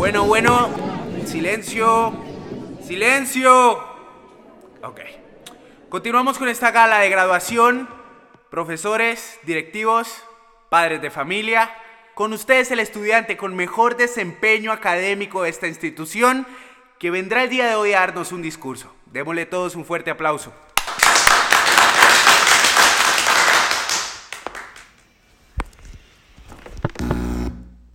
[0.00, 0.70] Bueno, bueno,
[1.26, 2.14] silencio,
[2.82, 3.76] silencio.
[4.82, 4.98] Ok.
[5.90, 7.86] Continuamos con esta gala de graduación.
[8.48, 10.24] Profesores, directivos,
[10.70, 11.70] padres de familia.
[12.14, 16.46] Con ustedes el estudiante con mejor desempeño académico de esta institución
[16.98, 18.90] que vendrá el día de hoy a darnos un discurso.
[19.04, 20.50] Démosle todos un fuerte aplauso.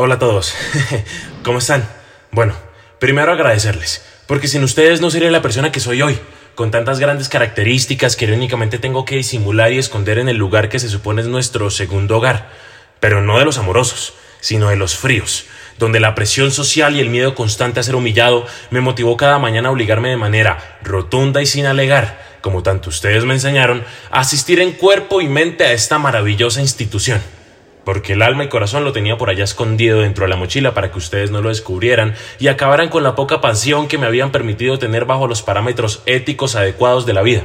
[0.00, 0.54] Hola a todos.
[1.42, 1.84] ¿Cómo están?
[2.30, 2.54] Bueno,
[3.00, 6.16] primero agradecerles, porque sin ustedes no sería la persona que soy hoy,
[6.54, 10.78] con tantas grandes características que únicamente tengo que disimular y esconder en el lugar que
[10.78, 12.48] se supone es nuestro segundo hogar,
[13.00, 15.46] pero no de los amorosos, sino de los fríos,
[15.80, 19.68] donde la presión social y el miedo constante a ser humillado me motivó cada mañana
[19.68, 24.60] a obligarme de manera rotunda y sin alegar, como tanto ustedes me enseñaron, a asistir
[24.60, 27.20] en cuerpo y mente a esta maravillosa institución
[27.88, 30.92] porque el alma y corazón lo tenía por allá escondido dentro de la mochila para
[30.92, 34.78] que ustedes no lo descubrieran y acabaran con la poca pasión que me habían permitido
[34.78, 37.44] tener bajo los parámetros éticos adecuados de la vida,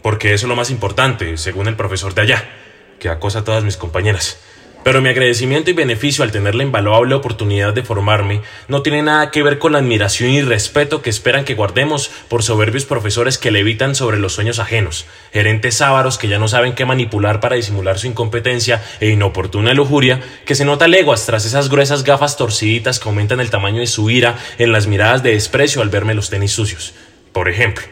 [0.00, 2.48] porque eso es lo más importante, según el profesor de allá,
[3.00, 4.40] que acosa a todas mis compañeras.
[4.82, 9.30] Pero mi agradecimiento y beneficio al tener la invaluable oportunidad de formarme no tiene nada
[9.30, 13.50] que ver con la admiración y respeto que esperan que guardemos por soberbios profesores que
[13.50, 17.98] levitan sobre los sueños ajenos, gerentes ávaros que ya no saben qué manipular para disimular
[17.98, 23.08] su incompetencia e inoportuna lujuria, que se nota leguas tras esas gruesas gafas torciditas que
[23.08, 26.52] aumentan el tamaño de su ira en las miradas de desprecio al verme los tenis
[26.52, 26.94] sucios.
[27.32, 27.84] Por ejemplo.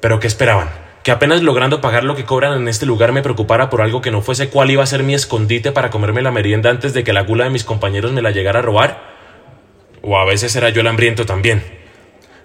[0.00, 0.81] ¿Pero qué esperaban?
[1.02, 4.10] Que apenas logrando pagar lo que cobran en este lugar me preocupara por algo que
[4.10, 7.12] no fuese cuál iba a ser mi escondite para comerme la merienda antes de que
[7.12, 9.12] la gula de mis compañeros me la llegara a robar?
[10.02, 11.82] O a veces era yo el hambriento también.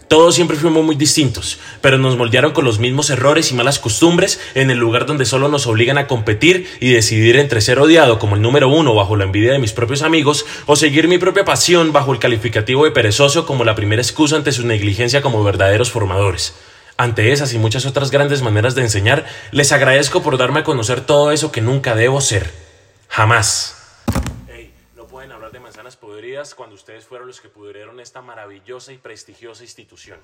[0.08, 4.40] Todos siempre fuimos muy distintos, pero nos moldearon con los mismos errores y malas costumbres
[4.56, 8.38] en el lugar donde solo nos obligan a competir y decidir entre ser odiado como
[8.38, 11.92] el número uno bajo la envidia de mis propios amigos o seguir mi propia pasión
[11.92, 16.56] bajo el calificativo de perezoso como la primera excusa ante su negligencia como verdaderos formadores.
[16.98, 21.02] Ante esas y muchas otras grandes maneras de enseñar, les agradezco por darme a conocer
[21.02, 22.52] todo eso que nunca debo ser.
[23.08, 24.04] Jamás.
[24.48, 28.94] Hey, no pueden hablar de manzanas podridas cuando ustedes fueron los que pudrieron esta maravillosa
[28.94, 30.20] y prestigiosa institución.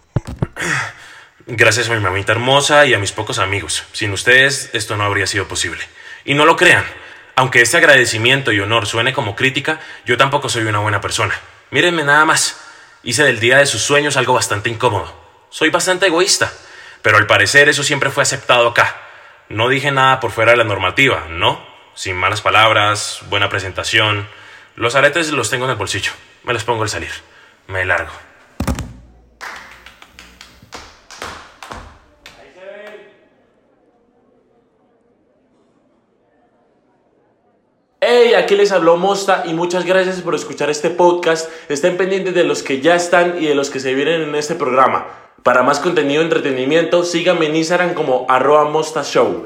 [1.46, 3.84] Gracias a mi mamita hermosa y a mis pocos amigos.
[3.92, 5.84] Sin ustedes esto no habría sido posible.
[6.26, 6.86] Y no lo crean.
[7.36, 11.40] Aunque este agradecimiento y honor suene como crítica, yo tampoco soy una buena persona.
[11.70, 12.60] Mírenme nada más.
[13.04, 15.22] Hice del día de sus sueños algo bastante incómodo.
[15.54, 16.52] Soy bastante egoísta,
[17.04, 18.96] pero al parecer eso siempre fue aceptado acá.
[19.50, 21.64] No dije nada por fuera de la normativa, ¿no?
[21.94, 24.28] Sin malas palabras, buena presentación.
[24.76, 26.14] Los aretes los tengo en el bolsillo.
[26.44, 27.12] Me los pongo al salir.
[27.68, 28.14] Me largo.
[38.00, 41.50] Hey, aquí les habló Mosta y muchas gracias por escuchar este podcast.
[41.70, 44.56] Estén pendientes de los que ya están y de los que se vienen en este
[44.56, 45.23] programa.
[45.44, 49.46] Para más contenido de entretenimiento, síganme en Instagram como arroba Mosta Show.